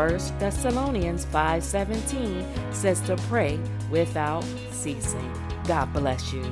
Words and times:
1 0.00 0.08
Thessalonians 0.38 1.26
5:17 1.26 2.72
says 2.72 3.02
to 3.02 3.16
pray 3.28 3.60
without 3.90 4.42
ceasing. 4.70 5.30
God 5.68 5.92
bless 5.92 6.32
you. 6.32 6.42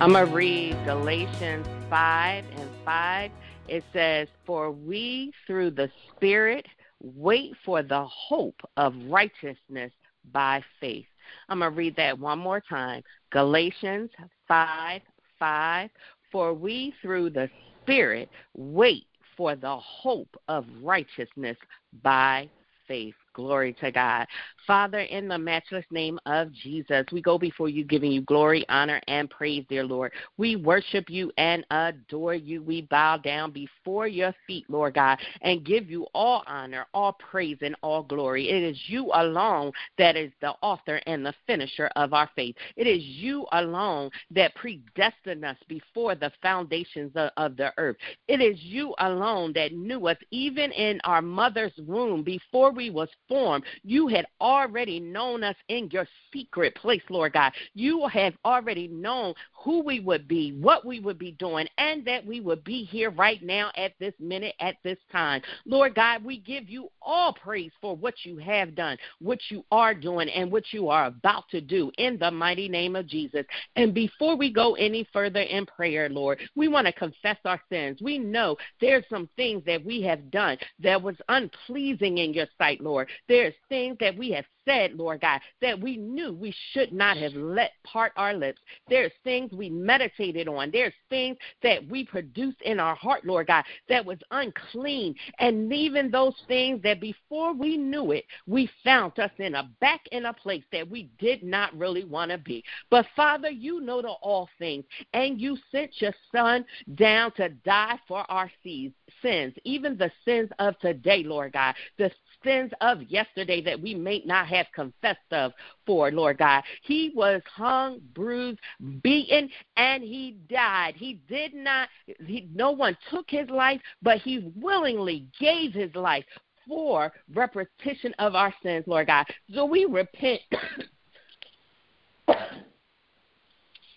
I'm 0.00 0.10
going 0.12 0.26
to 0.26 0.34
read 0.34 0.76
Galatians 0.84 1.68
5 1.88 2.44
and 2.58 2.70
5. 2.84 3.30
It 3.68 3.84
says, 3.92 4.26
For 4.44 4.72
we 4.72 5.32
through 5.46 5.70
the 5.70 5.88
Spirit 6.08 6.66
wait 7.00 7.52
for 7.64 7.84
the 7.84 8.06
hope 8.06 8.60
of 8.76 8.92
righteousness 9.04 9.92
by 10.32 10.64
faith. 10.80 11.06
I'm 11.48 11.60
going 11.60 11.70
to 11.70 11.76
read 11.76 11.94
that 11.94 12.18
one 12.18 12.40
more 12.40 12.60
time. 12.60 13.04
Galatians 13.30 14.10
5 14.48 15.00
5. 15.38 15.90
For 16.32 16.52
we 16.52 16.92
through 17.00 17.30
the 17.30 17.48
Spirit 17.86 18.28
wait 18.56 19.06
for 19.36 19.54
the 19.54 19.76
hope 19.76 20.36
of 20.48 20.66
righteousness 20.82 21.56
by 22.02 22.50
faith. 22.88 23.14
Glory 23.36 23.74
to 23.82 23.92
God. 23.92 24.26
Father, 24.66 25.00
in 25.00 25.28
the 25.28 25.36
matchless 25.36 25.84
name 25.90 26.18
of 26.24 26.50
Jesus, 26.52 27.04
we 27.12 27.20
go 27.20 27.38
before 27.38 27.68
you, 27.68 27.84
giving 27.84 28.10
you 28.10 28.22
glory, 28.22 28.64
honor, 28.70 29.00
and 29.08 29.28
praise, 29.28 29.64
dear 29.68 29.84
Lord. 29.84 30.10
We 30.38 30.56
worship 30.56 31.10
you 31.10 31.30
and 31.36 31.64
adore 31.70 32.34
you. 32.34 32.62
We 32.62 32.82
bow 32.82 33.18
down 33.18 33.52
before 33.52 34.08
your 34.08 34.34
feet, 34.46 34.64
Lord 34.68 34.94
God, 34.94 35.18
and 35.42 35.64
give 35.64 35.90
you 35.90 36.06
all 36.14 36.44
honor, 36.46 36.86
all 36.94 37.12
praise, 37.12 37.58
and 37.60 37.76
all 37.82 38.02
glory. 38.02 38.48
It 38.48 38.62
is 38.62 38.80
you 38.86 39.10
alone 39.14 39.70
that 39.98 40.16
is 40.16 40.32
the 40.40 40.54
author 40.62 41.00
and 41.06 41.24
the 41.24 41.34
finisher 41.46 41.90
of 41.94 42.14
our 42.14 42.30
faith. 42.34 42.56
It 42.76 42.86
is 42.86 43.02
you 43.04 43.46
alone 43.52 44.10
that 44.30 44.54
predestined 44.54 45.44
us 45.44 45.58
before 45.68 46.14
the 46.14 46.32
foundations 46.40 47.12
of, 47.36 47.56
the 47.56 47.72
earth. 47.76 47.96
It 48.28 48.40
is 48.40 48.58
you 48.62 48.94
alone 48.98 49.52
that 49.54 49.72
knew 49.72 50.08
us 50.08 50.16
even 50.30 50.72
in 50.72 51.00
our 51.04 51.22
mother's 51.22 51.72
womb 51.86 52.22
before 52.22 52.72
we 52.72 52.90
was 52.90 53.08
formed. 53.28 53.64
You 53.82 54.08
had 54.08 54.26
already 54.40 55.00
known 55.00 55.44
us 55.44 55.56
in 55.68 55.90
your 55.90 56.06
secret 56.32 56.74
place, 56.74 57.02
Lord 57.08 57.32
God. 57.32 57.52
You 57.74 58.06
have 58.08 58.34
already 58.44 58.88
known 58.88 59.34
who 59.52 59.82
we 59.82 60.00
would 60.00 60.28
be, 60.28 60.52
what 60.60 60.84
we 60.84 61.00
would 61.00 61.18
be 61.18 61.32
doing, 61.32 61.66
and 61.78 62.04
that 62.04 62.24
we 62.24 62.40
would 62.40 62.62
be 62.64 62.84
here 62.84 63.10
right 63.10 63.42
now 63.42 63.70
at 63.76 63.92
this 63.98 64.14
minute, 64.20 64.54
at 64.60 64.76
this 64.84 64.98
time. 65.10 65.42
Lord 65.64 65.94
God, 65.94 66.24
we 66.24 66.38
give 66.38 66.68
you 66.68 66.88
all 67.02 67.32
praise 67.32 67.72
for 67.80 67.96
what 67.96 68.14
you 68.24 68.36
have 68.38 68.74
done, 68.74 68.96
what 69.20 69.38
you 69.48 69.64
are 69.72 69.94
doing, 69.94 70.28
and 70.28 70.50
what 70.50 70.72
you 70.72 70.88
are 70.88 71.06
about 71.06 71.48
to 71.50 71.60
do 71.60 71.90
in 71.98 72.18
the 72.18 72.30
mighty 72.30 72.68
name 72.68 72.96
of 72.96 73.06
Jesus. 73.06 73.44
And 73.74 73.92
before 73.92 74.36
we 74.36 74.52
go 74.52 74.74
any 74.74 75.06
further 75.12 75.40
in 75.40 75.66
prayer, 75.66 76.08
Lord, 76.08 76.38
we 76.54 76.68
want 76.68 76.86
to 76.86 76.92
confess 76.92 77.38
our 77.44 77.60
sins. 77.68 78.00
We 78.00 78.18
know 78.18 78.56
there's 78.80 79.04
some 79.10 79.28
things 79.36 79.62
that 79.66 79.84
we 79.84 80.02
have 80.02 80.30
done 80.30 80.58
that 80.80 81.00
was 81.02 81.16
unpleasing 81.28 82.18
in 82.18 82.32
your 82.32 82.46
sight, 82.58 82.80
Lord. 82.80 83.08
There's 83.28 83.54
things 83.68 83.96
that 84.00 84.16
we 84.16 84.30
have 84.30 84.44
said, 84.66 84.92
Lord 84.94 85.20
God, 85.20 85.40
that 85.62 85.80
we 85.80 85.96
knew 85.96 86.34
we 86.34 86.54
should 86.72 86.92
not 86.92 87.16
have 87.16 87.32
let 87.32 87.72
part 87.84 88.12
our 88.16 88.34
lips. 88.34 88.60
There's 88.88 89.12
things 89.24 89.52
we 89.52 89.70
meditated 89.70 90.48
on. 90.48 90.70
There's 90.70 90.92
things 91.08 91.38
that 91.62 91.88
we 91.88 92.04
produced 92.04 92.60
in 92.62 92.78
our 92.78 92.94
heart, 92.94 93.24
Lord 93.24 93.46
God, 93.46 93.64
that 93.88 94.04
was 94.04 94.18
unclean. 94.30 95.14
And 95.38 95.72
even 95.72 96.10
those 96.10 96.34
things 96.48 96.82
that 96.82 97.00
before 97.00 97.54
we 97.54 97.76
knew 97.76 98.12
it, 98.12 98.24
we 98.46 98.68
found 98.84 99.18
us 99.18 99.30
in 99.38 99.54
a 99.54 99.70
back 99.80 100.00
in 100.12 100.26
a 100.26 100.32
place 100.32 100.64
that 100.72 100.88
we 100.88 101.10
did 101.18 101.42
not 101.42 101.76
really 101.76 102.04
want 102.04 102.30
to 102.30 102.38
be. 102.38 102.64
But 102.90 103.06
Father, 103.14 103.50
you 103.50 103.80
know 103.80 104.02
the 104.02 104.08
all 104.08 104.48
things, 104.58 104.84
and 105.12 105.40
you 105.40 105.56
sent 105.70 105.90
your 106.00 106.14
son 106.32 106.64
down 106.94 107.32
to 107.32 107.48
die 107.48 107.98
for 108.08 108.28
our 108.30 108.50
sins, 108.62 109.54
even 109.64 109.96
the 109.96 110.10
sins 110.24 110.50
of 110.58 110.78
today, 110.80 111.22
Lord 111.22 111.52
God, 111.52 111.74
the 111.98 112.10
sins 112.42 112.72
of 112.80 113.02
yesterday 113.02 113.60
that 113.62 113.80
we 113.80 113.94
may 113.94 114.22
not 114.24 114.46
have 114.46 114.55
confessed 114.74 115.32
of 115.32 115.52
for, 115.84 116.10
Lord 116.10 116.38
God. 116.38 116.62
He 116.82 117.12
was 117.14 117.42
hung, 117.46 118.00
bruised, 118.14 118.58
beaten, 119.02 119.50
and 119.76 120.02
he 120.02 120.38
died. 120.48 120.94
He 120.96 121.20
did 121.28 121.54
not, 121.54 121.88
he, 122.24 122.48
no 122.54 122.70
one 122.70 122.96
took 123.10 123.26
his 123.28 123.48
life, 123.50 123.80
but 124.02 124.18
he 124.18 124.52
willingly 124.56 125.26
gave 125.38 125.72
his 125.72 125.94
life 125.94 126.24
for 126.66 127.12
repetition 127.32 128.14
of 128.18 128.34
our 128.34 128.52
sins, 128.62 128.84
Lord 128.86 129.06
God. 129.06 129.26
So 129.54 129.64
we 129.64 129.84
repent. 129.84 130.40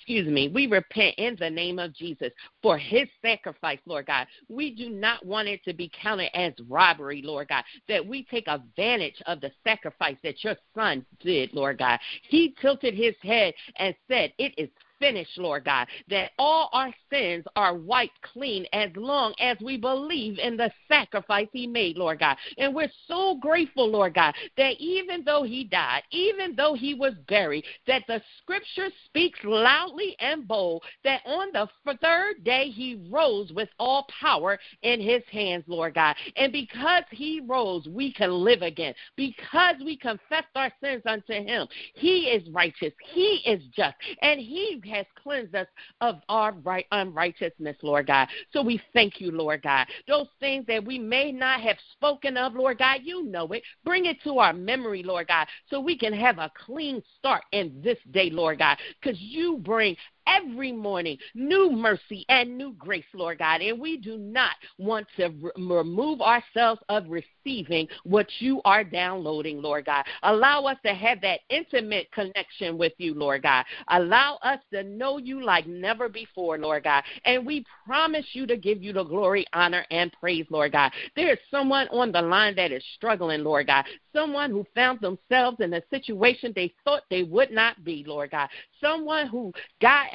excuse 0.09 0.27
me, 0.27 0.47
we 0.47 0.65
repent 0.65 1.13
in 1.19 1.37
the 1.39 1.49
name 1.49 1.77
of 1.77 1.93
Jesus 1.93 2.31
for 2.63 2.79
his 2.79 3.07
sacrifice, 3.21 3.77
Lord 3.85 4.07
God. 4.07 4.25
We 4.47 4.73
do 4.73 4.89
not 4.89 5.23
want 5.23 5.47
it 5.47 5.63
to 5.65 5.73
be 5.73 5.91
counted 6.01 6.35
as 6.35 6.53
robbery, 6.67 7.21
Lord 7.23 7.49
God, 7.49 7.63
that 7.87 8.03
we 8.03 8.23
take 8.23 8.47
advantage 8.47 9.21
of 9.27 9.39
the 9.39 9.51
sacrifice 9.63 10.17
that 10.23 10.43
your 10.43 10.55
son 10.73 11.05
did, 11.19 11.53
Lord 11.53 11.77
God. 11.77 11.99
He 12.27 12.55
tilted 12.59 12.95
his 12.95 13.13
head 13.21 13.53
and 13.75 13.93
said, 14.07 14.33
It 14.39 14.55
is 14.57 14.69
finished, 14.99 15.37
Lord 15.37 15.65
God, 15.65 15.87
that 16.09 16.31
all 16.37 16.69
our 16.73 16.93
sins 17.11 17.45
are 17.55 17.75
wiped 17.75 18.21
clean 18.21 18.65
as 18.73 18.89
long 18.95 19.33
as 19.39 19.57
we 19.61 19.77
believe 19.77 20.37
in 20.39 20.57
the 20.57 20.71
sacrifice 20.87 21.47
He 21.51 21.65
made, 21.65 21.97
Lord 21.97 22.19
God. 22.19 22.37
And 22.57 22.75
we're 22.75 22.91
so 23.07 23.37
grateful, 23.41 23.89
Lord 23.89 24.13
God, 24.13 24.35
that 24.57 24.75
even 24.79 25.23
though 25.23 25.43
He 25.43 25.63
died, 25.63 26.03
even 26.11 26.55
though 26.55 26.73
He 26.73 26.93
was 26.93 27.13
buried, 27.27 27.65
that 27.87 28.03
the 28.07 28.21
scripture 28.41 28.89
speaks 29.05 29.39
loudly 29.43 30.15
and 30.19 30.47
bold 30.47 30.83
that 31.03 31.21
on 31.25 31.51
the 31.53 31.67
third 32.01 32.43
day 32.43 32.69
He 32.69 33.07
rose 33.09 33.51
with 33.53 33.69
all 33.79 34.07
power 34.19 34.59
in 34.83 35.01
His 35.01 35.23
hands, 35.31 35.63
Lord 35.67 35.95
God. 35.95 36.15
And 36.35 36.51
because 36.51 37.03
He 37.11 37.41
rose, 37.45 37.87
we 37.87 38.13
can 38.13 38.31
live 38.31 38.61
again. 38.61 38.93
Because 39.15 39.75
we 39.83 39.97
confessed 39.97 40.47
our 40.55 40.71
sins 40.81 41.03
unto 41.05 41.33
Him, 41.33 41.67
He 41.93 42.29
is 42.29 42.47
righteous, 42.49 42.93
He 43.13 43.41
is 43.45 43.61
just, 43.75 43.95
and 44.21 44.39
He 44.39 44.81
has 44.89 45.05
cleansed 45.21 45.55
us 45.55 45.67
of 46.01 46.17
our 46.29 46.53
right 46.63 46.85
unrighteousness, 46.91 47.77
Lord 47.81 48.07
God. 48.07 48.27
So 48.51 48.61
we 48.61 48.81
thank 48.93 49.21
you, 49.21 49.31
Lord 49.31 49.61
God. 49.61 49.87
Those 50.07 50.27
things 50.39 50.65
that 50.67 50.83
we 50.83 50.99
may 50.99 51.31
not 51.31 51.61
have 51.61 51.77
spoken 51.93 52.37
of, 52.37 52.55
Lord 52.55 52.77
God, 52.79 53.01
you 53.03 53.23
know 53.23 53.47
it. 53.47 53.63
Bring 53.85 54.05
it 54.05 54.21
to 54.23 54.39
our 54.39 54.53
memory, 54.53 55.03
Lord 55.03 55.27
God, 55.27 55.47
so 55.69 55.79
we 55.79 55.97
can 55.97 56.13
have 56.13 56.37
a 56.37 56.51
clean 56.65 57.01
start 57.17 57.43
in 57.51 57.81
this 57.83 57.97
day, 58.11 58.29
Lord 58.29 58.59
God, 58.59 58.77
because 59.01 59.19
you 59.19 59.57
bring 59.57 59.95
every 60.29 60.71
morning 60.71 61.17
new 61.33 61.71
mercy 61.71 62.25
and 62.29 62.57
new 62.57 62.73
grace, 62.73 63.03
Lord 63.13 63.39
God. 63.39 63.61
And 63.61 63.79
we 63.79 63.97
do 63.97 64.17
not 64.17 64.55
want 64.77 65.07
to 65.17 65.29
re- 65.29 65.51
remove 65.57 66.21
ourselves 66.21 66.81
of 66.89 67.05
receiving 67.09 67.87
what 68.03 68.27
you 68.39 68.61
are 68.65 68.83
downloading, 68.83 69.61
Lord 69.61 69.85
God. 69.85 70.05
Allow 70.23 70.65
us 70.65 70.77
to 70.85 70.93
have 70.93 71.21
that 71.21 71.41
intimate 71.49 72.11
connection 72.11 72.77
with 72.77 72.93
you, 72.97 73.13
Lord 73.13 73.43
God. 73.43 73.65
Allow 73.89 74.39
us 74.43 74.59
to 74.73 74.83
know 74.83 75.17
you 75.17 75.43
like 75.43 75.67
never 75.67 76.09
before, 76.09 76.57
Lord 76.57 76.83
God. 76.83 77.03
And 77.25 77.45
we 77.45 77.65
promise 77.85 78.25
you 78.33 78.45
to 78.47 78.57
give 78.57 78.83
you 78.83 78.93
the 78.93 79.03
glory, 79.03 79.45
honor, 79.53 79.85
and 79.91 80.11
praise, 80.19 80.45
Lord 80.49 80.71
God. 80.73 80.91
There 81.15 81.33
is 81.33 81.39
someone 81.49 81.87
on 81.89 82.11
the 82.11 82.21
line 82.21 82.55
that 82.55 82.71
is 82.71 82.83
struggling, 82.95 83.43
Lord 83.43 83.67
God. 83.67 83.85
Someone 84.13 84.51
who 84.51 84.65
found 84.75 84.99
themselves 85.01 85.57
in 85.59 85.73
a 85.73 85.81
situation 85.89 86.53
they 86.55 86.73
thought 86.83 87.03
they 87.09 87.23
would 87.23 87.51
not 87.51 87.83
be, 87.83 88.03
Lord 88.07 88.31
God. 88.31 88.49
Someone 88.81 89.27
who, 89.27 89.53
God, 89.81 90.07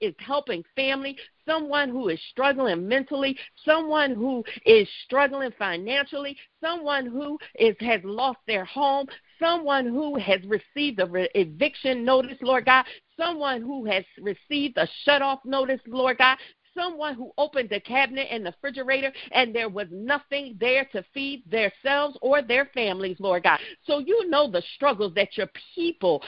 is 0.00 0.14
helping 0.18 0.64
family, 0.74 1.16
someone 1.46 1.88
who 1.88 2.08
is 2.08 2.20
struggling 2.30 2.86
mentally, 2.88 3.38
someone 3.64 4.14
who 4.14 4.44
is 4.64 4.88
struggling 5.04 5.52
financially, 5.58 6.36
someone 6.60 7.06
who 7.06 7.38
is 7.58 7.76
has 7.80 8.00
lost 8.04 8.38
their 8.46 8.64
home, 8.64 9.06
someone 9.38 9.86
who 9.86 10.18
has 10.18 10.40
received 10.44 11.00
a 11.00 11.06
re- 11.06 11.28
eviction 11.34 12.04
notice, 12.04 12.38
Lord 12.42 12.64
God, 12.64 12.84
someone 13.16 13.62
who 13.62 13.84
has 13.86 14.04
received 14.20 14.76
a 14.78 14.88
shut 15.04 15.22
off 15.22 15.40
notice, 15.44 15.80
Lord 15.86 16.18
God, 16.18 16.38
someone 16.76 17.14
who 17.14 17.32
opened 17.38 17.70
the 17.70 17.80
cabinet 17.80 18.28
and 18.30 18.44
the 18.44 18.50
refrigerator 18.50 19.12
and 19.32 19.54
there 19.54 19.68
was 19.68 19.88
nothing 19.90 20.56
there 20.60 20.84
to 20.92 21.04
feed 21.14 21.42
themselves 21.50 22.16
or 22.20 22.42
their 22.42 22.66
families, 22.74 23.16
Lord 23.18 23.44
God. 23.44 23.58
So 23.84 23.98
you 23.98 24.28
know 24.28 24.50
the 24.50 24.62
struggles 24.74 25.14
that 25.14 25.36
your 25.36 25.48
people 25.74 26.22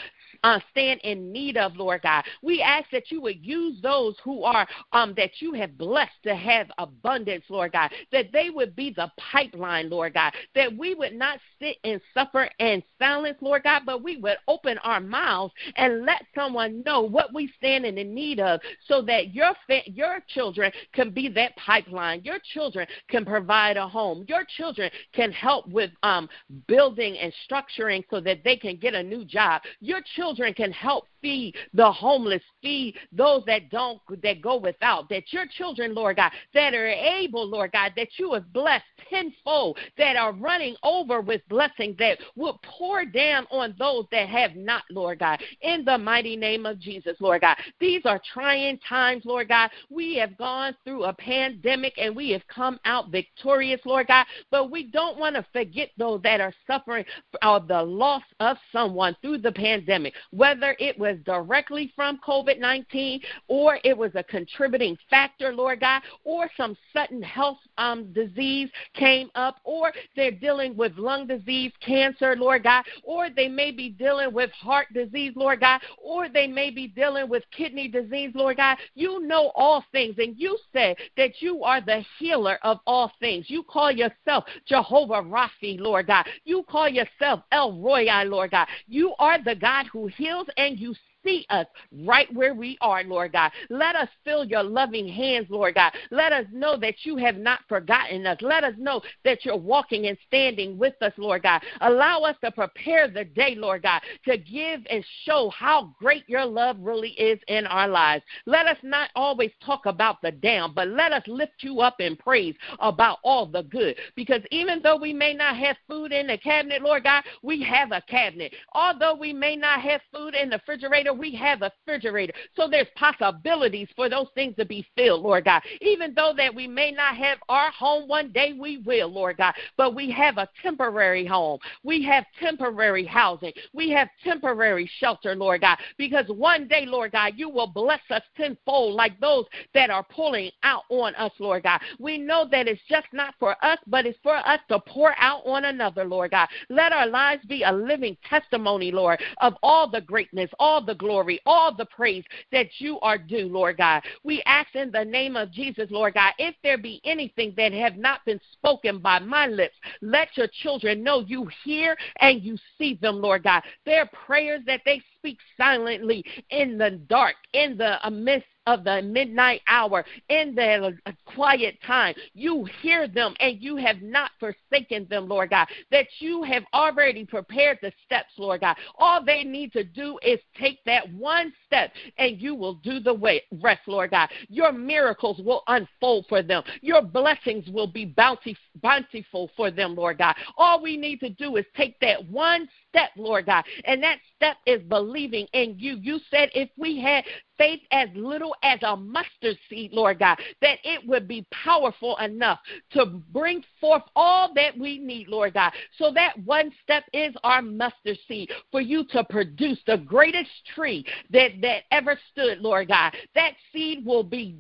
uh, 0.45 0.61
stand 0.71 1.01
in 1.05 1.33
need 1.33 1.57
of, 1.57 1.77
Lord 1.77 2.03
God. 2.03 2.25
We 2.43 2.63
ask 2.63 2.89
that 2.91 3.11
you 3.11 3.21
would 3.23 3.45
use 3.45 3.81
those 3.83 4.17
who 4.23 4.45
are 4.45 4.67
um, 4.93 5.15
that 5.17 5.41
you 5.41 5.53
have 5.55 5.77
blessed 5.77 6.23
to 6.25 6.35
have 6.35 6.71
abundance, 6.79 7.45
Lord 7.49 7.73
God, 7.73 7.91
that 8.13 8.33
they 8.33 8.51
would 8.51 8.77
be 8.77 8.93
the 8.95 9.11
pipeline, 9.19 9.91
Lord 9.91 10.15
God, 10.15 10.33
that 10.55 10.77
we 10.77 10.95
would 10.95 11.15
not 11.15 11.39
sit 11.59 11.77
and 11.85 12.01
suffer 12.15 12.49
in 12.59 12.83
silence, 12.99 13.39
Lord 13.41 13.65
God, 13.65 13.83
but 13.85 14.03
we 14.03 14.17
would 14.19 14.37
open 14.47 14.79
our 14.79 15.01
mouths 15.01 15.53
and 15.77 16.05
let 16.05 16.25
someone 16.35 16.83
know 16.85 17.03
what 17.03 17.35
we 17.35 17.53
stand 17.57 17.85
in 17.85 18.15
need 18.15 18.41
of 18.41 18.61
so 18.87 19.03
that 19.03 19.35
your 19.35 19.53
your 19.87 20.21
children 20.29 20.73
can 20.93 21.11
be 21.11 21.29
that 21.29 21.57
pipeline. 21.57 22.23
Your 22.25 22.39
children 22.55 22.87
can 23.09 23.25
provide 23.25 23.77
a 23.77 23.87
home. 23.87 24.25
Your 24.29 24.45
children 24.57 24.91
can 25.13 25.33
help 25.33 25.69
with 25.69 25.91
um, 26.03 26.29
building 26.67 27.19
and 27.19 27.33
structuring 27.49 28.05
so 28.11 28.21
that 28.21 28.45
they 28.45 28.57
can 28.57 28.77
get 28.77 28.95
a 28.95 29.03
new 29.03 29.25
job. 29.25 29.63
Your 29.81 30.01
children 30.17 30.28
can 30.37 30.73
help 30.73 31.05
feed 31.21 31.55
the 31.75 31.91
homeless, 31.91 32.43
feed 32.63 32.95
those 33.13 33.43
that 33.47 33.71
don't 33.71 34.01
that 34.23 34.41
go 34.41 34.57
without. 34.57 35.09
That 35.09 35.33
your 35.33 35.47
children, 35.47 35.95
Lord 35.95 36.17
God, 36.17 36.33
that 36.55 36.75
are 36.75 36.89
able, 36.89 37.47
Lord 37.47 37.73
God, 37.73 37.93
that 37.97 38.09
you 38.19 38.35
have 38.35 38.53
blessed 38.53 38.85
tenfold, 39.11 39.79
that 39.97 40.17
are 40.17 40.33
running 40.33 40.77
over 40.83 41.21
with 41.21 41.41
blessings 41.49 41.97
that 41.99 42.19
will 42.37 42.61
pour 42.63 43.05
down 43.05 43.47
on 43.51 43.75
those 43.79 44.07
that 44.13 44.29
have 44.29 44.55
not, 44.55 44.85
Lord 44.91 45.19
God. 45.19 45.41
In 45.63 45.85
the 45.85 45.99
mighty 45.99 46.37
name 46.37 46.67
of 46.67 46.79
Jesus, 46.79 47.17
Lord 47.21 47.41
God. 47.41 47.57
These 47.81 48.03
are 48.05 48.21
trying 48.33 48.79
times, 48.89 49.25
Lord 49.25 49.49
God. 49.49 49.71
We 49.91 50.17
have 50.17 50.37
gone 50.37 50.77
through 50.85 51.05
a 51.05 51.13
pandemic 51.13 51.95
and 51.99 52.15
we 52.15 52.31
have 52.31 52.47
come 52.49 52.79
out 52.85 53.11
victorious, 53.11 53.81
Lord 53.85 54.07
God. 54.07 54.27
But 54.51 54.71
we 54.71 54.85
don't 54.85 55.19
want 55.19 55.37
to 55.37 55.47
forget 55.53 55.91
those 55.97 56.23
that 56.23 56.41
are 56.41 56.53
suffering 56.67 57.05
of 57.43 57.69
the 57.69 57.83
loss 57.83 58.23
of 58.41 58.57
someone 58.73 59.17
through 59.21 59.39
the 59.39 59.53
pandemic, 59.53 60.15
whether 60.31 60.77
it 60.79 60.99
was 60.99 61.17
directly 61.25 61.93
from 61.95 62.19
COVID 62.27 62.59
19 62.59 63.21
or 63.49 63.79
it 63.85 63.97
was 63.97 64.13
a 64.15 64.23
contributing 64.23 64.97
factor, 65.11 65.55
Lord 65.55 65.81
God, 65.81 66.03
or 66.25 66.51
some 66.57 66.77
sudden 66.93 67.23
health 67.23 67.59
um, 67.79 68.13
disease 68.13 68.69
came 68.95 69.31
up, 69.35 69.57
or 69.65 69.93
they're 70.17 70.31
dealing 70.31 70.77
with 70.77 70.97
lung 70.97 71.27
disease, 71.27 71.73
cancer, 71.81 72.37
Lord 72.37 72.65
God, 72.65 72.85
or 73.03 73.29
they 73.31 73.49
may 73.49 73.71
be 73.71 73.91
dealing 73.91 74.33
with 74.33 74.51
heart 74.53 74.89
disease, 74.93 75.33
Lord 75.37 75.61
God, 75.61 75.81
or 76.03 76.29
they 76.29 76.47
may 76.47 76.71
be 76.71 76.89
dealing 76.89 77.29
with 77.29 77.45
kidney 77.51 77.89
disease, 77.89 78.33
Lord 78.35 78.57
God. 78.57 78.77
You 78.95 79.21
know 79.21 79.53
all 79.55 79.85
things, 79.93 80.17
and 80.19 80.35
you 80.37 80.59
say 80.73 80.97
that 81.17 81.41
you 81.41 81.63
are 81.63 81.81
the 81.81 82.05
healer 82.19 82.59
of 82.63 82.79
all 82.87 83.13
things. 83.21 83.47
You 83.49 83.63
call 83.63 83.91
yourself 83.91 84.45
Jehovah 84.67 85.23
Rapha, 85.23 85.79
Lord 85.79 86.07
God. 86.07 86.27
You 86.45 86.65
call 86.65 86.89
yourself 86.89 87.41
El 87.53 87.81
Roi, 87.81 88.07
Lord 88.25 88.51
God. 88.51 88.69
You 88.87 89.15
are 89.19 89.43
the 89.43 89.55
God 89.55 89.87
who 89.93 90.08
heals 90.09 90.47
and 90.57 90.79
you 90.79 90.95
see 91.29 91.47
us 91.51 91.67
right 92.05 92.33
where 92.35 92.55
we 92.55 92.79
are, 92.81 93.05
Lord 93.05 93.33
God. 93.33 93.51
Let 93.71 93.97
us 93.97 94.09
feel 94.25 94.45
your 94.45 94.63
loving 94.63 95.09
hands, 95.09 95.47
Lord 95.51 95.75
God. 95.75 95.93
Let 96.11 96.33
us 96.33 96.47
know 96.53 96.77
that 96.79 97.05
you 97.05 97.17
have 97.17 97.37
not 97.37 97.61
forgotten 97.69 98.27
us. 98.27 98.39
Let 98.41 98.65
us 98.65 98.75
know 98.79 99.03
that 99.25 99.45
you're 99.45 99.57
walking 99.57 100.07
and 100.07 100.17
standing 100.27 100.79
with 100.79 100.95
us, 101.03 101.13
Lord 101.17 101.43
God. 101.43 101.63
Allow 101.81 102.23
us 102.23 102.37
to 102.43 102.51
prepare 102.51 103.09
the 103.09 103.25
day, 103.25 103.55
Lord 103.57 103.83
God, 103.83 104.01
to 104.27 104.39
give 104.39 104.81
and 104.91 105.05
show 105.25 105.51
how 105.51 105.95
great 105.99 106.25
your 106.29 106.45
love 106.45 106.77
really 106.81 107.11
is 107.11 107.39
in 107.49 107.67
our 107.67 107.89
lives. 107.89 108.25
Let 108.47 108.67
us 108.67 108.79
not 108.83 109.11
always 109.15 109.51
talk 109.65 109.87
about 109.87 110.23
the 110.23 110.33
down, 110.33 110.73
but 110.75 110.89
let 110.89 111.13
us 111.13 111.23
lift 111.27 111.63
you 111.63 111.81
up 111.81 112.01
in 112.01 112.17
praise 112.17 112.55
about 112.81 113.19
all 113.23 113.47
the 113.47 113.63
good. 113.65 113.97
Because 114.17 114.43
even 114.51 114.81
though 114.83 114.97
we 114.97 115.13
may 115.13 115.35
not 115.35 115.57
have 115.57 115.77
food 115.89 116.13
in 116.13 116.29
the 116.29 116.39
cabinet, 116.39 116.83
Lord 116.83 117.05
God, 117.05 117.25
we 117.43 117.63
have 117.65 117.93
a 117.93 118.03
cabinet. 118.09 118.55
Although 118.73 119.15
we 119.15 119.33
may 119.33 119.57
not 119.57 119.81
have 119.83 120.01
food 120.13 120.35
in 120.35 120.51
the 120.51 120.57
refrigerator, 120.57 121.13
we 121.19 121.35
have 121.35 121.63
a 121.63 121.73
refrigerator. 121.87 122.33
So 122.55 122.69
there's 122.69 122.87
possibilities 122.97 123.89
for 123.97 124.09
those 124.09 124.29
things 124.35 124.55
to 124.57 124.65
be 124.65 124.87
filled, 124.97 125.23
Lord 125.23 125.45
God. 125.45 125.63
Even 125.81 126.15
though 126.15 126.33
that 126.37 126.55
we 126.55 126.67
may 126.67 126.91
not 126.91 127.17
have 127.17 127.39
our 127.49 127.71
home 127.71 128.09
one 128.09 128.31
day, 128.31 128.55
we 128.59 128.79
will, 128.79 129.09
Lord 129.09 129.39
God. 129.39 129.55
But 129.77 129.95
we 129.95 130.11
have 130.11 130.39
a 130.39 130.49
temporary 130.63 131.27
home. 131.27 131.59
We 131.83 132.03
have 132.05 132.25
temporary 132.41 133.05
housing. 133.05 133.53
We 133.73 133.91
have 133.91 134.09
temporary 134.23 134.91
shelter, 134.99 135.35
Lord 135.35 135.63
God. 135.63 135.79
Because 135.97 136.27
one 136.29 136.69
day, 136.69 136.85
Lord 136.87 137.13
God, 137.13 137.35
you 137.37 137.49
will 137.49 137.67
bless 137.67 138.01
us 138.11 138.23
tenfold 138.37 138.95
like 138.95 139.19
those 139.21 139.47
that 139.75 139.91
are 139.91 140.05
pulling 140.05 140.51
out 140.63 140.83
on 140.91 141.15
us, 141.15 141.33
Lord 141.39 141.63
God. 141.63 141.81
We 141.99 142.19
know 142.19 142.47
that 142.51 142.69
it's 142.69 142.81
just 142.89 143.07
not 143.13 143.35
for 143.39 143.57
us, 143.65 143.79
but 143.87 144.07
it's 144.07 144.19
for 144.23 144.37
us 144.37 144.61
to 144.69 144.81
pour 144.81 145.15
out 145.19 145.43
on 145.47 145.65
another, 145.65 146.05
Lord 146.05 146.33
God. 146.33 146.49
Let 146.69 146.93
our 146.93 147.07
lives 147.07 147.45
be 147.47 147.63
a 147.63 147.73
living 147.73 148.17
testimony, 148.29 148.93
Lord, 148.93 149.21
of 149.41 149.55
all 149.63 149.89
the 149.89 150.01
greatness, 150.01 150.51
all 150.59 150.85
the 150.85 150.95
glory, 150.99 151.41
all 151.47 151.75
the 151.75 151.87
praise 151.87 152.25
that 152.53 152.67
you 152.79 153.01
are 153.01 153.19
due, 153.19 153.49
Lord 153.49 153.79
God. 153.79 154.03
We 154.25 154.43
ask 154.47 154.75
in 154.75 154.91
the 154.91 155.05
name 155.05 155.37
of 155.37 155.51
Jesus, 155.53 155.91
Lord 155.91 156.15
God, 156.15 156.33
if 156.39 156.55
there 156.63 156.79
be 156.79 157.01
anything 157.05 157.55
that 157.57 157.73
have 157.73 157.97
not 157.97 158.25
been 158.25 158.41
spoken 158.53 158.99
by 158.99 159.19
my 159.19 159.47
lips, 159.47 159.77
let 160.03 160.37
your 160.37 160.49
children 160.63 161.03
know 161.03 161.21
you 161.21 161.49
hear 161.65 161.97
and 162.21 162.43
you 162.43 162.57
see 162.77 162.99
them, 163.01 163.21
Lord 163.21 163.45
God. 163.45 163.63
Their 163.87 164.07
prayers 164.27 164.63
that 164.67 164.83
they 164.85 165.01
speak 165.17 165.39
silently 165.57 166.25
in 166.51 166.79
the 166.79 166.91
dark, 167.09 167.37
in 167.53 167.77
the 167.77 167.99
midst 168.11 168.49
of 168.69 168.85
the 168.85 169.01
midnight 169.01 169.63
hour, 169.67 170.05
in 170.29 170.55
the 170.55 170.95
quiet 171.25 171.79
time. 171.87 172.15
You 172.35 172.69
hear 172.83 173.09
them 173.09 173.35
and 173.41 173.63
you 173.63 173.77
have 173.77 174.03
not 174.03 174.31
forsaken 174.39 175.07
them, 175.09 175.27
Lord 175.27 175.51
God, 175.51 175.69
that 175.91 176.07
you 176.19 176.43
have 176.43 176.65
already 176.75 177.25
prepared 177.25 177.79
the 177.81 177.91
steps, 178.05 178.35
Lord 178.37 178.61
God. 178.61 178.77
All 178.99 179.25
they 179.25 179.43
need 179.43 179.73
to 179.73 179.85
do 179.85 180.19
is 180.23 180.39
take 180.59 180.85
that 180.85 181.11
one 181.15 181.51
step 181.67 181.93
and 182.19 182.39
you 182.39 182.55
will 182.55 182.75
do 182.75 183.01
the 183.01 183.15
way, 183.15 183.43
rest, 183.63 183.81
Lord 183.87 184.11
God. 184.11 184.29
Your 184.49 184.71
miracles 184.71 185.39
will 185.39 185.63
unfold 185.67 186.27
for 186.29 186.43
them. 186.43 186.63
Your 186.83 187.01
blessings 187.01 187.67
will 187.71 187.87
be 187.87 188.05
bountiful 188.05 189.51
for 189.57 189.71
them, 189.71 189.95
Lord 189.95 190.19
God. 190.19 190.35
All 190.59 190.83
we 190.83 190.99
need 190.99 191.21
to 191.21 191.31
do 191.31 191.57
is 191.57 191.65
take 191.75 191.99
that 192.01 192.29
one 192.29 192.63
step, 192.63 192.88
Lord 193.17 193.47
God. 193.47 193.65
And 193.85 194.03
that 194.03 194.19
step 194.37 194.57
is 194.67 194.83
believing 194.83 195.47
in 195.53 195.77
you. 195.79 195.97
You 196.01 196.21
said 196.31 196.51
if 196.55 196.69
we 196.77 197.01
had 197.01 197.25
faith 197.59 197.81
as 197.91 198.09
little 198.15 198.55
as 198.63 198.79
a 198.83 198.97
mustard 198.97 199.59
seed, 199.69 199.93
Lord 199.93 200.21
God, 200.21 200.39
that 200.63 200.79
it 200.85 201.07
would 201.07 201.27
be 201.27 201.47
powerful 201.53 202.17
enough 202.19 202.61
to 202.93 203.07
bring 203.07 203.63
forth 203.81 204.05
all 204.15 204.55
that 204.55 204.79
we 204.79 204.99
need, 204.99 205.29
Lord 205.29 205.55
God. 205.55 205.73
So 205.99 206.13
that 206.15 206.39
one 206.45 206.73
step 206.83 207.05
is 207.13 207.35
our 207.43 207.61
mustard 207.61 208.19
seed 208.29 208.51
for 208.71 208.81
you 208.81 209.05
to 209.11 209.25
produce 209.25 209.81
the 209.87 209.99
greatest 209.99 210.51
tree 210.75 211.05
that, 211.31 211.61
that 211.63 211.83
ever 211.91 212.19
stood, 212.31 212.61
Lord 212.61 212.89
God. 212.89 213.15
That 213.35 213.53
seed 213.73 214.07
will 214.07 214.23
be 214.23 214.57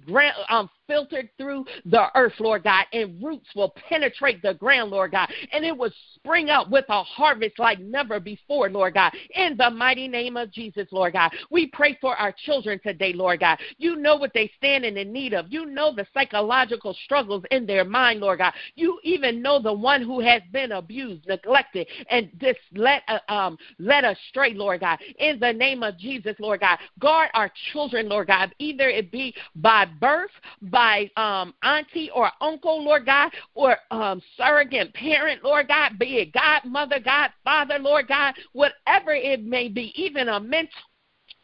um, 0.50 0.68
filtered 0.88 1.28
through 1.38 1.66
the 1.84 2.06
earth, 2.16 2.32
Lord 2.40 2.64
God, 2.64 2.86
and 2.92 3.22
roots 3.22 3.48
will 3.54 3.74
penetrate 3.88 4.42
the 4.42 4.54
ground, 4.54 4.90
Lord 4.90 5.12
God, 5.12 5.28
and 5.52 5.64
it 5.64 5.76
will 5.76 5.92
spring 6.14 6.50
up 6.50 6.70
with 6.70 6.86
a 6.88 7.02
harvest 7.02 7.58
like 7.58 7.78
never 7.78 8.18
before, 8.18 8.27
Lord 8.48 8.94
God. 8.94 9.12
In 9.34 9.56
the 9.56 9.70
mighty 9.70 10.08
name 10.08 10.36
of 10.36 10.50
Jesus, 10.50 10.86
Lord 10.90 11.12
God, 11.12 11.30
we 11.50 11.66
pray 11.66 11.96
for 12.00 12.16
our 12.16 12.34
children 12.44 12.80
today, 12.82 13.12
Lord 13.12 13.40
God. 13.40 13.58
You 13.76 13.96
know 13.96 14.16
what 14.16 14.32
they 14.34 14.50
stand 14.56 14.84
in 14.84 15.12
need 15.12 15.34
of. 15.34 15.46
You 15.48 15.66
know 15.66 15.94
the 15.94 16.06
psychological 16.12 16.94
struggles 17.04 17.44
in 17.50 17.66
their 17.66 17.84
mind, 17.84 18.20
Lord 18.20 18.38
God. 18.38 18.52
You 18.74 18.98
even 19.04 19.42
know 19.42 19.60
the 19.60 19.72
one 19.72 20.02
who 20.02 20.20
has 20.20 20.42
been 20.52 20.72
abused, 20.72 21.26
neglected, 21.26 21.86
and 22.10 22.30
just 22.40 22.58
let 22.74 23.02
uh, 23.08 23.32
um 23.32 23.58
led 23.78 24.04
astray, 24.04 24.54
Lord 24.54 24.80
God. 24.80 24.98
In 25.18 25.38
the 25.38 25.52
name 25.52 25.82
of 25.82 25.98
Jesus, 25.98 26.34
Lord 26.38 26.60
God, 26.60 26.78
guard 26.98 27.30
our 27.34 27.50
children, 27.72 28.08
Lord 28.08 28.26
God. 28.26 28.54
Either 28.58 28.88
it 28.88 29.10
be 29.10 29.34
by 29.56 29.84
birth, 29.84 30.30
by 30.62 31.10
um 31.16 31.54
auntie 31.62 32.10
or 32.14 32.30
uncle, 32.40 32.84
Lord 32.84 33.06
God, 33.06 33.30
or 33.54 33.76
um 33.90 34.20
surrogate 34.36 34.92
parent, 34.94 35.44
Lord 35.44 35.68
God, 35.68 35.98
be 35.98 36.18
it 36.18 36.32
godmother, 36.32 37.00
godfather, 37.00 37.78
Lord 37.78 38.07
God, 38.08 38.34
whatever 38.52 39.12
it 39.12 39.44
may 39.44 39.68
be, 39.68 39.92
even 39.94 40.28
a 40.28 40.40
mentor 40.40 40.68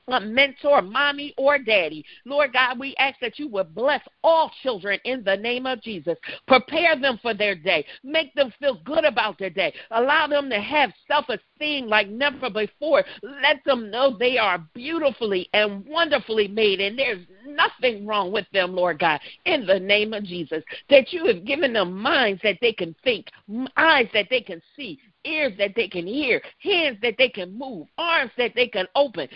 a 0.08 0.20
mentor, 0.20 0.82
mommy, 0.82 1.34
or 1.36 1.58
daddy. 1.58 2.04
Lord 2.24 2.52
God, 2.52 2.78
we 2.78 2.94
ask 2.98 3.18
that 3.20 3.38
you 3.38 3.48
would 3.48 3.74
bless 3.74 4.02
all 4.22 4.50
children 4.62 4.98
in 5.04 5.24
the 5.24 5.36
name 5.36 5.66
of 5.66 5.82
Jesus. 5.82 6.18
Prepare 6.46 7.00
them 7.00 7.18
for 7.22 7.34
their 7.34 7.54
day. 7.54 7.84
Make 8.02 8.34
them 8.34 8.52
feel 8.60 8.80
good 8.84 9.04
about 9.04 9.38
their 9.38 9.50
day. 9.50 9.72
Allow 9.90 10.26
them 10.26 10.50
to 10.50 10.60
have 10.60 10.92
self 11.08 11.26
esteem 11.28 11.86
like 11.86 12.08
never 12.08 12.50
before. 12.50 13.04
Let 13.22 13.64
them 13.64 13.90
know 13.90 14.16
they 14.16 14.36
are 14.36 14.58
beautifully 14.74 15.48
and 15.54 15.84
wonderfully 15.86 16.48
made, 16.48 16.80
and 16.80 16.98
there's 16.98 17.26
nothing 17.46 18.06
wrong 18.06 18.30
with 18.30 18.46
them, 18.52 18.74
Lord 18.74 18.98
God, 18.98 19.20
in 19.46 19.66
the 19.66 19.80
name 19.80 20.12
of 20.12 20.24
Jesus. 20.24 20.62
That 20.90 21.12
you 21.12 21.26
have 21.26 21.44
given 21.44 21.72
them 21.72 21.96
minds 21.96 22.42
that 22.42 22.58
they 22.60 22.72
can 22.72 22.94
think, 23.04 23.28
eyes 23.76 24.08
that 24.12 24.26
they 24.28 24.40
can 24.40 24.60
see, 24.76 24.98
ears 25.24 25.52
that 25.58 25.72
they 25.74 25.88
can 25.88 26.06
hear, 26.06 26.40
hands 26.60 26.98
that 27.02 27.14
they 27.18 27.28
can 27.28 27.56
move, 27.56 27.86
arms 27.98 28.30
that 28.36 28.52
they 28.54 28.68
can 28.68 28.86
open, 28.94 29.28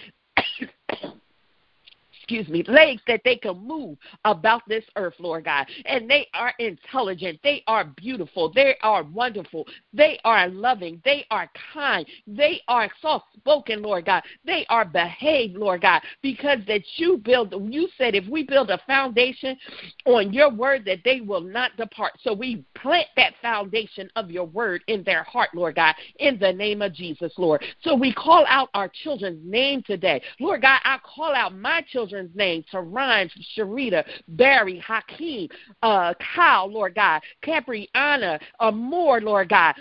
excuse 2.28 2.48
me, 2.48 2.62
legs 2.68 3.00
that 3.06 3.22
they 3.24 3.36
can 3.36 3.56
move 3.66 3.96
about 4.26 4.60
this 4.68 4.84
earth, 4.96 5.14
Lord 5.18 5.46
God. 5.46 5.66
And 5.86 6.10
they 6.10 6.28
are 6.34 6.52
intelligent. 6.58 7.40
They 7.42 7.62
are 7.66 7.84
beautiful. 7.84 8.52
They 8.52 8.76
are 8.82 9.02
wonderful. 9.02 9.66
They 9.94 10.18
are 10.24 10.46
loving. 10.48 11.00
They 11.06 11.24
are 11.30 11.50
kind. 11.72 12.06
They 12.26 12.60
are 12.68 12.90
soft 13.00 13.26
spoken, 13.34 13.80
Lord 13.80 14.04
God. 14.04 14.22
They 14.44 14.66
are 14.68 14.84
behaved, 14.84 15.56
Lord 15.56 15.80
God, 15.80 16.02
because 16.20 16.58
that 16.66 16.82
you 16.96 17.16
build, 17.16 17.54
you 17.72 17.88
said 17.96 18.14
if 18.14 18.28
we 18.28 18.42
build 18.42 18.68
a 18.68 18.78
foundation 18.86 19.56
on 20.04 20.30
your 20.30 20.50
word, 20.50 20.84
that 20.84 20.98
they 21.06 21.22
will 21.22 21.40
not 21.40 21.76
depart. 21.78 22.12
So 22.20 22.34
we 22.34 22.62
plant 22.74 23.06
that 23.16 23.34
foundation 23.40 24.10
of 24.16 24.30
your 24.30 24.44
word 24.44 24.82
in 24.86 25.02
their 25.02 25.22
heart, 25.22 25.50
Lord 25.54 25.76
God, 25.76 25.94
in 26.18 26.38
the 26.38 26.52
name 26.52 26.82
of 26.82 26.92
Jesus, 26.92 27.32
Lord. 27.38 27.64
So 27.82 27.94
we 27.94 28.12
call 28.12 28.44
out 28.48 28.68
our 28.74 28.90
children's 29.02 29.40
name 29.42 29.82
today. 29.86 30.20
Lord 30.40 30.60
God, 30.60 30.80
I 30.84 30.98
call 31.02 31.34
out 31.34 31.56
my 31.56 31.82
children 31.90 32.17
children's 32.18 32.36
names 32.36 32.64
Sharita, 33.56 34.04
Barry, 34.28 34.78
Hakeem, 34.78 35.48
uh, 35.82 36.14
Kyle, 36.34 36.70
Lord 36.70 36.94
God, 36.94 37.22
Capriana, 37.42 38.40
Amore, 38.60 39.20
Lord 39.20 39.48
God, 39.48 39.74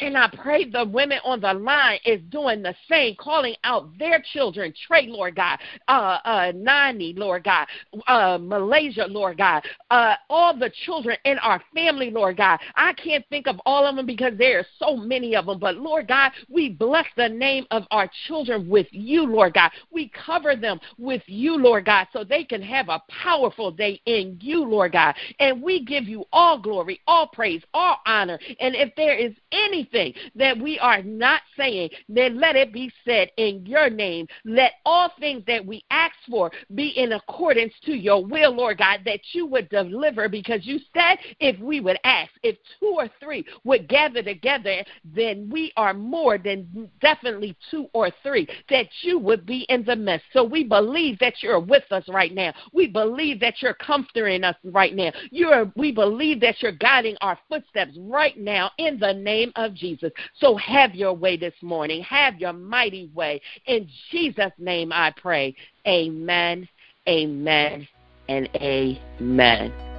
and 0.00 0.16
I 0.16 0.28
pray 0.28 0.64
the 0.64 0.84
women 0.84 1.18
on 1.24 1.40
the 1.40 1.52
line 1.52 1.98
is 2.04 2.20
doing 2.30 2.62
the 2.62 2.74
same, 2.88 3.16
calling 3.16 3.54
out 3.64 3.90
their 3.98 4.22
children, 4.32 4.72
Trey, 4.86 5.06
Lord 5.08 5.36
God, 5.36 5.58
uh, 5.88 6.18
uh, 6.24 6.52
Nani, 6.54 7.12
Lord 7.14 7.44
God, 7.44 7.66
uh, 8.06 8.38
Malaysia, 8.40 9.06
Lord 9.08 9.38
God, 9.38 9.62
uh, 9.90 10.14
all 10.28 10.56
the 10.56 10.70
children 10.84 11.16
in 11.24 11.38
our 11.38 11.62
family, 11.74 12.10
Lord 12.10 12.36
God. 12.36 12.58
I 12.76 12.92
can't 12.94 13.24
think 13.28 13.46
of 13.46 13.60
all 13.66 13.86
of 13.86 13.96
them 13.96 14.06
because 14.06 14.32
there 14.38 14.60
are 14.60 14.66
so 14.78 14.96
many 14.96 15.36
of 15.36 15.46
them, 15.46 15.58
but 15.58 15.76
Lord 15.76 16.08
God, 16.08 16.32
we 16.48 16.70
bless 16.70 17.06
the 17.16 17.28
name 17.28 17.66
of 17.70 17.84
our 17.90 18.10
children 18.26 18.68
with 18.68 18.86
you, 18.90 19.26
Lord 19.26 19.54
God. 19.54 19.70
We 19.90 20.10
cover 20.26 20.56
them 20.56 20.80
with 20.98 21.22
you, 21.26 21.56
Lord 21.56 21.84
God, 21.84 22.06
so 22.12 22.24
they 22.24 22.44
can 22.44 22.62
have 22.62 22.88
a 22.88 23.02
powerful 23.08 23.70
day 23.70 24.00
in 24.06 24.38
you, 24.40 24.64
Lord 24.64 24.92
God. 24.92 25.14
And 25.38 25.62
we 25.62 25.84
give 25.84 26.04
you 26.04 26.24
all 26.32 26.58
glory, 26.58 27.00
all 27.06 27.26
praise, 27.26 27.62
all 27.74 27.98
honor. 28.06 28.38
And 28.60 28.74
if 28.74 28.94
there 28.96 29.14
is 29.14 29.34
anything, 29.52 29.89
that 29.92 30.58
we 30.58 30.78
are 30.78 31.02
not 31.02 31.42
saying, 31.56 31.90
then 32.08 32.40
let 32.40 32.56
it 32.56 32.72
be 32.72 32.90
said 33.04 33.30
in 33.36 33.64
your 33.66 33.90
name. 33.90 34.26
Let 34.44 34.72
all 34.84 35.12
things 35.18 35.42
that 35.46 35.64
we 35.64 35.84
ask 35.90 36.14
for 36.28 36.50
be 36.74 36.88
in 36.88 37.12
accordance 37.12 37.72
to 37.84 37.92
your 37.92 38.24
will, 38.24 38.54
Lord 38.54 38.78
God, 38.78 39.00
that 39.04 39.20
you 39.32 39.46
would 39.46 39.68
deliver 39.68 40.28
because 40.28 40.66
you 40.66 40.78
said 40.94 41.18
if 41.38 41.58
we 41.60 41.80
would 41.80 41.98
ask, 42.04 42.30
if 42.42 42.56
two 42.78 42.94
or 42.96 43.08
three 43.20 43.44
would 43.64 43.88
gather 43.88 44.22
together, 44.22 44.84
then 45.04 45.48
we 45.50 45.72
are 45.76 45.94
more 45.94 46.38
than 46.38 46.90
definitely 47.00 47.56
two 47.70 47.88
or 47.92 48.10
three, 48.22 48.48
that 48.68 48.86
you 49.02 49.18
would 49.18 49.46
be 49.46 49.66
in 49.68 49.84
the 49.84 49.96
midst. 49.96 50.26
So 50.32 50.44
we 50.44 50.64
believe 50.64 51.18
that 51.20 51.42
you're 51.42 51.60
with 51.60 51.84
us 51.90 52.04
right 52.08 52.34
now. 52.34 52.52
We 52.72 52.86
believe 52.86 53.40
that 53.40 53.60
you're 53.60 53.74
comforting 53.74 54.44
us 54.44 54.56
right 54.64 54.94
now. 54.94 55.10
You're, 55.30 55.72
we 55.76 55.92
believe 55.92 56.40
that 56.40 56.62
you're 56.62 56.72
guiding 56.72 57.16
our 57.20 57.38
footsteps 57.48 57.96
right 57.98 58.38
now 58.38 58.70
in 58.78 58.98
the 58.98 59.12
name 59.12 59.52
of 59.56 59.74
Jesus. 59.80 60.12
So 60.38 60.54
have 60.56 60.94
your 60.94 61.14
way 61.14 61.36
this 61.36 61.54
morning. 61.62 62.02
Have 62.02 62.38
your 62.38 62.52
mighty 62.52 63.10
way. 63.14 63.40
In 63.66 63.88
Jesus' 64.10 64.52
name 64.58 64.92
I 64.92 65.12
pray. 65.16 65.54
Amen, 65.86 66.68
amen, 67.08 67.88
and 68.28 68.48
amen. 68.56 69.89